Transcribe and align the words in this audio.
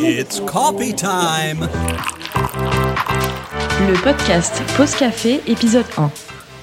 It's 0.00 0.40
coffee 0.46 0.94
time. 0.94 1.68
Le 3.88 4.00
podcast 4.00 4.62
Pause 4.76 4.94
Café, 4.94 5.40
épisode 5.48 5.86
1. 5.96 6.12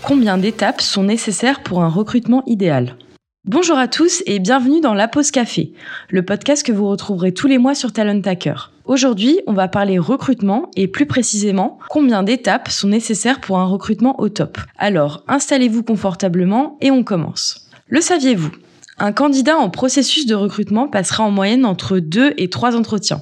Combien 0.04 0.38
d'étapes 0.38 0.79
sont 0.79 1.04
nécessaires 1.04 1.61
pour 1.61 1.84
un 1.84 1.89
recrutement 1.89 2.43
idéal? 2.45 2.95
Bonjour 3.43 3.77
à 3.77 3.89
tous 3.89 4.23
et 4.25 4.39
bienvenue 4.39 4.79
dans 4.79 4.93
La 4.93 5.09
Pause 5.09 5.32
Café, 5.32 5.73
le 6.09 6.23
podcast 6.23 6.66
que 6.66 6.71
vous 6.71 6.88
retrouverez 6.88 7.34
tous 7.34 7.48
les 7.48 7.57
mois 7.57 7.75
sur 7.75 7.91
Talent 7.91 8.21
Hacker. 8.23 8.71
Aujourd'hui, 8.86 9.41
on 9.47 9.54
va 9.54 9.67
parler 9.67 9.99
recrutement 9.99 10.71
et 10.77 10.88
plus 10.88 11.05
précisément 11.05 11.77
combien 11.89 12.23
d'étapes 12.23 12.70
sont 12.70 12.88
nécessaires 12.88 13.41
pour 13.41 13.59
un 13.59 13.65
recrutement 13.65 14.17
au 14.21 14.29
top. 14.29 14.59
Alors, 14.77 15.25
installez-vous 15.27 15.83
confortablement 15.83 16.77
et 16.79 16.89
on 16.89 17.04
commence. 17.04 17.67
Le 17.88 17.99
saviez-vous? 17.99 18.52
Un 18.98 19.12
candidat 19.12 19.57
en 19.57 19.70
processus 19.70 20.25
de 20.25 20.36
recrutement 20.36 20.88
passera 20.88 21.23
en 21.23 21.32
moyenne 21.32 21.66
entre 21.66 22.00
2 22.00 22.34
et 22.38 22.50
3 22.50 22.78
entretiens. 22.78 23.21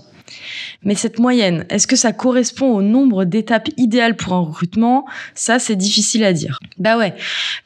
Mais 0.83 0.95
cette 0.95 1.19
moyenne, 1.19 1.65
est-ce 1.69 1.87
que 1.87 1.95
ça 1.95 2.11
correspond 2.11 2.73
au 2.73 2.81
nombre 2.81 3.25
d'étapes 3.25 3.69
idéales 3.77 4.15
pour 4.15 4.33
un 4.33 4.41
recrutement? 4.41 5.05
Ça, 5.33 5.59
c'est 5.59 5.75
difficile 5.75 6.23
à 6.23 6.33
dire. 6.33 6.59
Bah 6.77 6.97
ouais, 6.97 7.13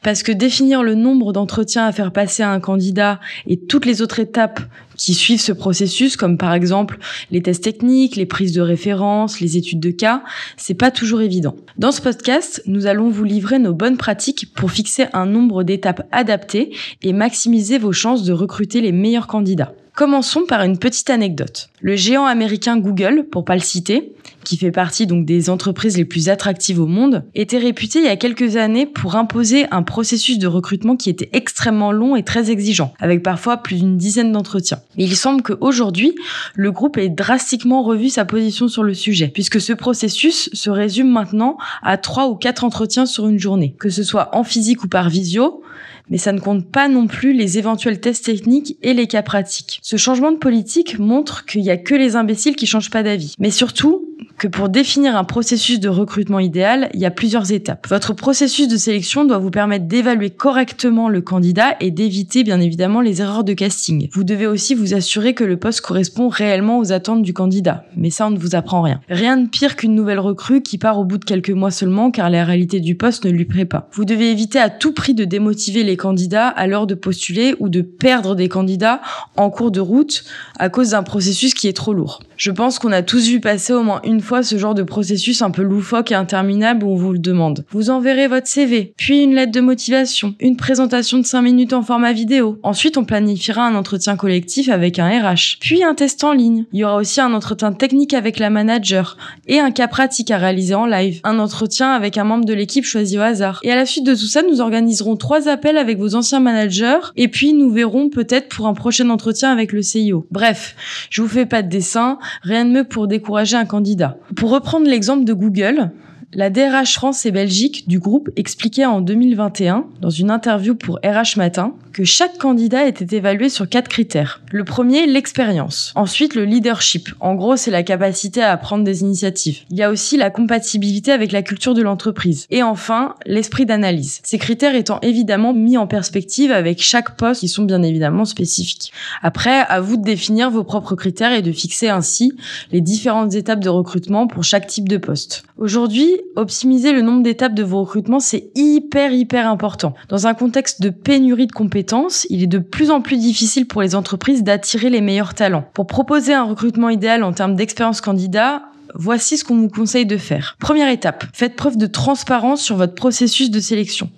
parce 0.02 0.22
que 0.22 0.32
définir 0.32 0.82
le 0.82 0.94
nombre 0.94 1.32
d'entretiens 1.32 1.86
à 1.86 1.92
faire 1.92 2.12
passer 2.12 2.42
à 2.42 2.50
un 2.50 2.60
candidat 2.60 3.20
et 3.46 3.58
toutes 3.58 3.86
les 3.86 4.02
autres 4.02 4.20
étapes 4.20 4.60
qui 4.98 5.14
suivent 5.14 5.40
ce 5.40 5.52
processus, 5.52 6.16
comme 6.16 6.36
par 6.36 6.52
exemple 6.52 6.98
les 7.30 7.40
tests 7.40 7.64
techniques, 7.64 8.16
les 8.16 8.26
prises 8.26 8.52
de 8.52 8.60
référence, 8.60 9.40
les 9.40 9.56
études 9.56 9.80
de 9.80 9.90
cas, 9.90 10.22
c'est 10.58 10.74
pas 10.74 10.90
toujours 10.90 11.22
évident. 11.22 11.56
Dans 11.78 11.92
ce 11.92 12.02
podcast, 12.02 12.62
nous 12.66 12.86
allons 12.86 13.08
vous 13.08 13.24
livrer 13.24 13.58
nos 13.58 13.72
bonnes 13.72 13.96
pratiques 13.96 14.52
pour 14.54 14.70
fixer 14.70 15.06
un 15.14 15.24
nombre 15.24 15.62
d'étapes 15.62 16.06
adaptées 16.12 16.74
et 17.02 17.14
maximiser 17.14 17.78
vos 17.78 17.92
chances 17.92 18.24
de 18.24 18.32
recruter 18.32 18.82
les 18.82 18.92
meilleurs 18.92 19.28
candidats. 19.28 19.72
Commençons 19.98 20.44
par 20.46 20.62
une 20.62 20.78
petite 20.78 21.10
anecdote. 21.10 21.70
Le 21.80 21.96
géant 21.96 22.26
américain 22.26 22.76
Google, 22.76 23.26
pour 23.32 23.44
pas 23.44 23.56
le 23.56 23.60
citer, 23.60 24.12
qui 24.48 24.56
fait 24.56 24.70
partie 24.70 25.06
donc 25.06 25.26
des 25.26 25.50
entreprises 25.50 25.98
les 25.98 26.06
plus 26.06 26.30
attractives 26.30 26.80
au 26.80 26.86
monde, 26.86 27.24
était 27.34 27.58
réputé 27.58 27.98
il 27.98 28.06
y 28.06 28.08
a 28.08 28.16
quelques 28.16 28.56
années 28.56 28.86
pour 28.86 29.14
imposer 29.14 29.66
un 29.70 29.82
processus 29.82 30.38
de 30.38 30.46
recrutement 30.46 30.96
qui 30.96 31.10
était 31.10 31.28
extrêmement 31.34 31.92
long 31.92 32.16
et 32.16 32.22
très 32.22 32.50
exigeant, 32.50 32.94
avec 32.98 33.22
parfois 33.22 33.58
plus 33.58 33.80
d'une 33.80 33.98
dizaine 33.98 34.32
d'entretiens. 34.32 34.80
Il 34.96 35.14
semble 35.16 35.42
qu'aujourd'hui, 35.42 36.14
le 36.54 36.72
groupe 36.72 36.96
ait 36.96 37.10
drastiquement 37.10 37.82
revu 37.82 38.08
sa 38.08 38.24
position 38.24 38.68
sur 38.68 38.82
le 38.82 38.94
sujet, 38.94 39.28
puisque 39.28 39.60
ce 39.60 39.74
processus 39.74 40.48
se 40.54 40.70
résume 40.70 41.10
maintenant 41.10 41.58
à 41.82 41.98
trois 41.98 42.28
ou 42.28 42.34
quatre 42.34 42.64
entretiens 42.64 43.04
sur 43.04 43.28
une 43.28 43.38
journée, 43.38 43.74
que 43.78 43.90
ce 43.90 44.02
soit 44.02 44.34
en 44.34 44.44
physique 44.44 44.82
ou 44.82 44.88
par 44.88 45.10
visio, 45.10 45.62
mais 46.10 46.18
ça 46.18 46.32
ne 46.32 46.40
compte 46.40 46.70
pas 46.70 46.88
non 46.88 47.06
plus 47.06 47.32
les 47.32 47.58
éventuels 47.58 48.00
tests 48.00 48.24
techniques 48.24 48.76
et 48.82 48.94
les 48.94 49.06
cas 49.06 49.22
pratiques. 49.22 49.80
Ce 49.82 49.96
changement 49.96 50.32
de 50.32 50.38
politique 50.38 50.98
montre 50.98 51.44
qu'il 51.46 51.62
n'y 51.62 51.70
a 51.70 51.76
que 51.76 51.94
les 51.94 52.16
imbéciles 52.16 52.56
qui 52.56 52.66
changent 52.66 52.90
pas 52.90 53.02
d'avis. 53.02 53.34
Mais 53.38 53.50
surtout, 53.50 54.08
que 54.38 54.48
pour 54.48 54.68
définir 54.68 55.16
un 55.16 55.24
processus 55.24 55.80
de 55.80 55.88
recrutement 55.88 56.38
idéal, 56.38 56.88
il 56.94 57.00
y 57.00 57.06
a 57.06 57.10
plusieurs 57.10 57.52
étapes. 57.52 57.86
Votre 57.88 58.14
processus 58.14 58.68
de 58.68 58.76
sélection 58.76 59.24
doit 59.24 59.38
vous 59.38 59.50
permettre 59.50 59.86
d'évaluer 59.86 60.30
correctement 60.30 61.08
le 61.08 61.20
candidat 61.20 61.76
et 61.80 61.90
d'éviter 61.90 62.44
bien 62.44 62.60
évidemment 62.60 63.00
les 63.00 63.20
erreurs 63.20 63.44
de 63.44 63.52
casting. 63.52 64.08
Vous 64.12 64.24
devez 64.24 64.46
aussi 64.46 64.74
vous 64.74 64.94
assurer 64.94 65.34
que 65.34 65.44
le 65.44 65.56
poste 65.56 65.80
correspond 65.80 66.28
réellement 66.28 66.78
aux 66.78 66.92
attentes 66.92 67.22
du 67.22 67.32
candidat, 67.32 67.84
mais 67.96 68.10
ça 68.10 68.28
on 68.28 68.30
ne 68.30 68.38
vous 68.38 68.54
apprend 68.54 68.82
rien. 68.82 69.00
Rien 69.08 69.36
de 69.36 69.48
pire 69.48 69.76
qu'une 69.76 69.94
nouvelle 69.94 70.20
recrue 70.20 70.62
qui 70.62 70.78
part 70.78 70.98
au 70.98 71.04
bout 71.04 71.18
de 71.18 71.24
quelques 71.24 71.50
mois 71.50 71.72
seulement 71.72 72.10
car 72.10 72.30
la 72.30 72.44
réalité 72.44 72.80
du 72.80 72.94
poste 72.94 73.24
ne 73.24 73.30
lui 73.30 73.44
plaît 73.44 73.64
pas. 73.64 73.88
Vous 73.92 74.04
devez 74.04 74.30
éviter 74.30 74.60
à 74.60 74.70
tout 74.70 74.92
prix 74.92 75.14
de 75.14 75.24
démotiver 75.24 75.82
les 75.82 75.96
candidats 75.98 76.48
à 76.48 76.66
l'heure 76.66 76.86
de 76.86 76.94
postuler 76.94 77.54
ou 77.60 77.68
de 77.68 77.82
perdre 77.82 78.34
des 78.34 78.48
candidats 78.48 79.02
en 79.36 79.50
cours 79.50 79.70
de 79.70 79.80
route 79.80 80.24
à 80.58 80.70
cause 80.70 80.90
d'un 80.90 81.02
processus 81.02 81.52
qui 81.52 81.68
est 81.68 81.74
trop 81.74 81.92
lourd. 81.92 82.20
Je 82.38 82.50
pense 82.50 82.78
qu'on 82.78 82.92
a 82.92 83.02
tous 83.02 83.28
vu 83.28 83.40
passer 83.40 83.72
au 83.72 83.82
moins 83.82 84.00
une 84.04 84.20
fois 84.20 84.42
ce 84.42 84.56
genre 84.56 84.74
de 84.74 84.84
processus 84.84 85.42
un 85.42 85.50
peu 85.50 85.62
loufoque 85.62 86.12
et 86.12 86.14
interminable 86.14 86.84
où 86.84 86.90
on 86.92 86.96
vous 86.96 87.12
le 87.12 87.18
demande. 87.18 87.64
Vous 87.70 87.90
enverrez 87.90 88.28
votre 88.28 88.46
CV, 88.46 88.94
puis 88.96 89.24
une 89.24 89.34
lettre 89.34 89.50
de 89.50 89.60
motivation, 89.60 90.34
une 90.38 90.56
présentation 90.56 91.18
de 91.18 91.26
5 91.26 91.42
minutes 91.42 91.72
en 91.72 91.82
format 91.82 92.12
vidéo. 92.12 92.60
Ensuite, 92.62 92.96
on 92.96 93.04
planifiera 93.04 93.66
un 93.66 93.74
entretien 93.74 94.16
collectif 94.16 94.68
avec 94.68 95.00
un 95.00 95.08
RH, 95.08 95.58
puis 95.60 95.82
un 95.82 95.94
test 95.94 96.22
en 96.22 96.32
ligne. 96.32 96.64
Il 96.72 96.78
y 96.78 96.84
aura 96.84 96.96
aussi 96.96 97.20
un 97.20 97.34
entretien 97.34 97.72
technique 97.72 98.14
avec 98.14 98.38
la 98.38 98.50
manager 98.50 99.16
et 99.48 99.58
un 99.58 99.72
cas 99.72 99.88
pratique 99.88 100.30
à 100.30 100.38
réaliser 100.38 100.76
en 100.76 100.86
live. 100.86 101.20
Un 101.24 101.40
entretien 101.40 101.90
avec 101.90 102.18
un 102.18 102.24
membre 102.24 102.44
de 102.44 102.54
l'équipe 102.54 102.84
choisi 102.84 103.18
au 103.18 103.22
hasard. 103.22 103.58
Et 103.64 103.72
à 103.72 103.76
la 103.76 103.84
suite 103.84 104.06
de 104.06 104.14
tout 104.14 104.26
ça, 104.26 104.42
nous 104.42 104.60
organiserons 104.60 105.16
trois 105.16 105.48
appels 105.48 105.76
avec 105.76 105.87
vos 105.96 106.14
anciens 106.14 106.40
managers 106.40 106.98
et 107.16 107.28
puis 107.28 107.54
nous 107.54 107.70
verrons 107.70 108.10
peut-être 108.10 108.48
pour 108.48 108.66
un 108.66 108.74
prochain 108.74 109.08
entretien 109.08 109.50
avec 109.50 109.72
le 109.72 109.80
CIO. 109.80 110.26
Bref, 110.30 110.76
je 111.08 111.22
vous 111.22 111.28
fais 111.28 111.46
pas 111.46 111.62
de 111.62 111.68
dessin, 111.68 112.18
rien 112.42 112.66
de 112.66 112.70
mieux 112.70 112.84
pour 112.84 113.08
décourager 113.08 113.56
un 113.56 113.64
candidat. 113.64 114.18
Pour 114.36 114.50
reprendre 114.50 114.86
l'exemple 114.86 115.24
de 115.24 115.32
Google, 115.32 115.90
la 116.34 116.50
DRH 116.50 116.92
France 116.92 117.24
et 117.24 117.30
Belgique 117.30 117.88
du 117.88 117.98
groupe 117.98 118.28
expliquait 118.36 118.84
en 118.84 119.00
2021, 119.00 119.86
dans 120.02 120.10
une 120.10 120.30
interview 120.30 120.74
pour 120.74 120.96
RH 120.96 121.38
Matin, 121.38 121.72
que 121.94 122.04
chaque 122.04 122.36
candidat 122.36 122.86
était 122.86 123.16
évalué 123.16 123.48
sur 123.48 123.66
quatre 123.66 123.88
critères. 123.88 124.42
Le 124.52 124.62
premier, 124.62 125.06
l'expérience. 125.06 125.92
Ensuite, 125.96 126.34
le 126.34 126.44
leadership. 126.44 127.08
En 127.18 127.34
gros, 127.34 127.56
c'est 127.56 127.70
la 127.70 127.82
capacité 127.82 128.42
à 128.42 128.56
prendre 128.58 128.84
des 128.84 129.00
initiatives. 129.00 129.60
Il 129.70 129.78
y 129.78 129.82
a 129.82 129.90
aussi 129.90 130.18
la 130.18 130.28
compatibilité 130.28 131.12
avec 131.12 131.32
la 131.32 131.42
culture 131.42 131.72
de 131.72 131.82
l'entreprise. 131.82 132.46
Et 132.50 132.62
enfin, 132.62 133.14
l'esprit 133.24 133.64
d'analyse. 133.64 134.20
Ces 134.22 134.38
critères 134.38 134.74
étant 134.74 135.00
évidemment 135.00 135.54
mis 135.54 135.78
en 135.78 135.86
perspective 135.86 136.52
avec 136.52 136.82
chaque 136.82 137.16
poste 137.16 137.40
qui 137.40 137.48
sont 137.48 137.64
bien 137.64 137.82
évidemment 137.82 138.26
spécifiques. 138.26 138.92
Après, 139.22 139.60
à 139.68 139.80
vous 139.80 139.96
de 139.96 140.04
définir 140.04 140.50
vos 140.50 140.62
propres 140.62 140.94
critères 140.94 141.32
et 141.32 141.42
de 141.42 141.52
fixer 141.52 141.88
ainsi 141.88 142.32
les 142.70 142.82
différentes 142.82 143.34
étapes 143.34 143.60
de 143.60 143.70
recrutement 143.70 144.26
pour 144.26 144.44
chaque 144.44 144.66
type 144.66 144.88
de 144.88 144.98
poste. 144.98 145.42
Aujourd'hui, 145.56 146.17
optimiser 146.36 146.92
le 146.92 147.02
nombre 147.02 147.22
d'étapes 147.22 147.54
de 147.54 147.62
vos 147.62 147.80
recrutements, 147.80 148.20
c'est 148.20 148.50
hyper, 148.54 149.12
hyper 149.12 149.48
important. 149.48 149.94
Dans 150.08 150.26
un 150.26 150.34
contexte 150.34 150.80
de 150.80 150.90
pénurie 150.90 151.46
de 151.46 151.52
compétences, 151.52 152.26
il 152.30 152.42
est 152.42 152.48
de 152.48 152.58
plus 152.58 152.90
en 152.90 153.00
plus 153.00 153.16
difficile 153.16 153.66
pour 153.66 153.82
les 153.82 153.94
entreprises 153.94 154.42
d'attirer 154.42 154.90
les 154.90 155.00
meilleurs 155.00 155.34
talents. 155.34 155.64
Pour 155.74 155.86
proposer 155.86 156.34
un 156.34 156.44
recrutement 156.44 156.88
idéal 156.88 157.22
en 157.22 157.32
termes 157.32 157.54
d'expérience 157.54 158.00
candidat, 158.00 158.62
Voici 158.94 159.38
ce 159.38 159.44
qu'on 159.44 159.56
vous 159.56 159.68
conseille 159.68 160.06
de 160.06 160.16
faire. 160.16 160.56
Première 160.60 160.88
étape, 160.88 161.24
faites 161.32 161.56
preuve 161.56 161.76
de 161.76 161.86
transparence 161.86 162.62
sur 162.62 162.76
votre 162.76 162.94
processus 162.94 163.50
de 163.50 163.60
sélection 163.60 164.10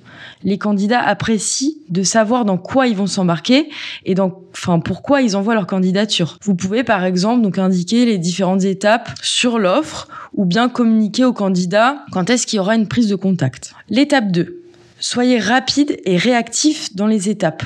les 0.44 0.58
candidats 0.58 1.00
apprécient 1.00 1.72
de 1.88 2.02
savoir 2.02 2.44
dans 2.44 2.58
quoi 2.58 2.86
ils 2.86 2.96
vont 2.96 3.06
s'embarquer 3.06 3.68
et 4.04 4.14
dans, 4.14 4.42
enfin, 4.52 4.80
pourquoi 4.80 5.22
ils 5.22 5.36
envoient 5.36 5.54
leur 5.54 5.66
candidature. 5.66 6.38
Vous 6.42 6.54
pouvez, 6.54 6.84
par 6.84 7.04
exemple, 7.04 7.42
donc 7.42 7.58
indiquer 7.58 8.04
les 8.04 8.18
différentes 8.18 8.64
étapes 8.64 9.10
sur 9.22 9.58
l'offre 9.58 10.08
ou 10.34 10.44
bien 10.44 10.68
communiquer 10.68 11.24
au 11.24 11.32
candidat 11.32 12.04
quand 12.12 12.30
est-ce 12.30 12.46
qu'il 12.46 12.56
y 12.58 12.60
aura 12.60 12.74
une 12.74 12.88
prise 12.88 13.08
de 13.08 13.16
contact. 13.16 13.74
L'étape 13.88 14.30
2. 14.30 14.62
Soyez 14.98 15.38
rapide 15.38 15.98
et 16.04 16.16
réactif 16.16 16.94
dans 16.94 17.06
les 17.06 17.28
étapes. 17.28 17.62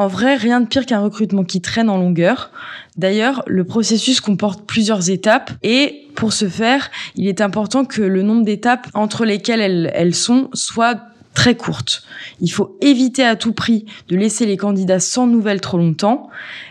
En 0.00 0.06
vrai, 0.06 0.36
rien 0.36 0.62
de 0.62 0.66
pire 0.66 0.86
qu'un 0.86 1.00
recrutement 1.00 1.44
qui 1.44 1.60
traîne 1.60 1.90
en 1.90 1.98
longueur. 1.98 2.52
D'ailleurs, 2.96 3.42
le 3.46 3.64
processus 3.64 4.22
comporte 4.22 4.64
plusieurs 4.66 5.10
étapes 5.10 5.50
et 5.62 6.08
pour 6.14 6.32
ce 6.32 6.48
faire, 6.48 6.90
il 7.16 7.28
est 7.28 7.42
important 7.42 7.84
que 7.84 8.00
le 8.00 8.22
nombre 8.22 8.42
d'étapes 8.42 8.86
entre 8.94 9.26
lesquelles 9.26 9.90
elles, 9.92 10.14
sont 10.14 10.48
soit 10.54 11.00
très 11.34 11.56
courte. 11.56 12.02
Il 12.40 12.50
faut 12.50 12.76
éviter 12.80 13.24
à 13.24 13.36
tout 13.36 13.52
prix 13.52 13.86
de 14.08 14.16
laisser 14.16 14.46
les 14.46 14.56
candidats 14.56 15.00
sans 15.00 15.26
nouvelles 15.26 15.60
trop 15.60 15.78
longtemps. 15.78 16.28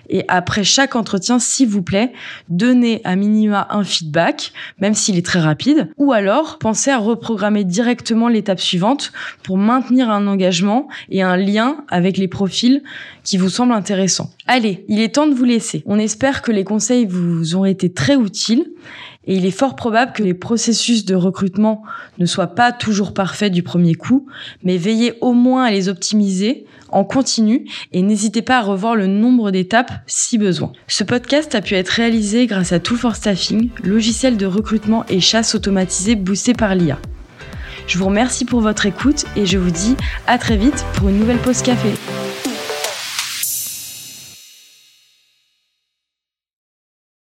Et 0.09 0.25
après 0.27 0.63
chaque 0.63 0.95
entretien, 0.95 1.39
s'il 1.39 1.69
vous 1.69 1.83
plaît, 1.83 2.13
donnez 2.49 3.01
à 3.03 3.15
minima 3.15 3.67
un 3.69 3.83
feedback, 3.83 4.51
même 4.79 4.95
s'il 4.95 5.17
est 5.17 5.25
très 5.25 5.39
rapide. 5.39 5.91
Ou 5.97 6.11
alors, 6.11 6.57
pensez 6.57 6.89
à 6.91 6.97
reprogrammer 6.97 7.63
directement 7.63 8.27
l'étape 8.27 8.59
suivante 8.59 9.11
pour 9.43 9.57
maintenir 9.57 10.09
un 10.09 10.27
engagement 10.27 10.87
et 11.09 11.21
un 11.21 11.37
lien 11.37 11.85
avec 11.89 12.17
les 12.17 12.27
profils 12.27 12.83
qui 13.23 13.37
vous 13.37 13.49
semblent 13.49 13.73
intéressants. 13.73 14.31
Allez, 14.47 14.83
il 14.87 14.99
est 14.99 15.15
temps 15.15 15.27
de 15.27 15.35
vous 15.35 15.45
laisser. 15.45 15.83
On 15.85 15.99
espère 15.99 16.41
que 16.41 16.51
les 16.51 16.63
conseils 16.63 17.05
vous 17.05 17.55
ont 17.55 17.65
été 17.65 17.93
très 17.93 18.15
utiles 18.15 18.65
et 19.29 19.35
il 19.35 19.45
est 19.45 19.51
fort 19.51 19.75
probable 19.75 20.11
que 20.11 20.23
les 20.23 20.33
processus 20.33 21.05
de 21.05 21.13
recrutement 21.13 21.83
ne 22.17 22.25
soient 22.25 22.55
pas 22.55 22.71
toujours 22.71 23.13
parfaits 23.13 23.53
du 23.53 23.61
premier 23.61 23.93
coup, 23.93 24.25
mais 24.63 24.77
veillez 24.77 25.13
au 25.21 25.33
moins 25.33 25.65
à 25.65 25.71
les 25.71 25.87
optimiser 25.87 26.65
en 26.89 27.03
continu 27.03 27.69
et 27.93 28.01
n'hésitez 28.01 28.41
pas 28.41 28.57
à 28.57 28.63
revoir 28.63 28.95
le 28.95 29.05
nombre 29.05 29.51
d'étapes 29.51 29.91
si 30.07 30.39
besoin. 30.39 30.71
Ce 30.87 31.03
podcast 31.03 31.53
a 31.53 31.61
pu 31.61 31.75
être 31.75 31.89
réalisé 31.89 32.47
grâce 32.47 32.71
à 32.71 32.79
Tool 32.79 32.97
for 32.97 33.15
Staffing, 33.15 33.69
logiciel 33.83 34.35
de 34.35 34.47
recrutement 34.47 35.05
et 35.09 35.19
chasse 35.19 35.53
automatisé 35.53 36.15
boosté 36.15 36.53
par 36.53 36.73
l'IA. 36.73 36.97
Je 37.85 37.99
vous 37.99 38.05
remercie 38.05 38.45
pour 38.45 38.61
votre 38.61 38.87
écoute 38.87 39.25
et 39.35 39.45
je 39.45 39.59
vous 39.59 39.71
dis 39.71 39.95
à 40.25 40.39
très 40.39 40.57
vite 40.57 40.83
pour 40.95 41.07
une 41.07 41.19
nouvelle 41.19 41.37
pause 41.37 41.61
café. 41.61 41.89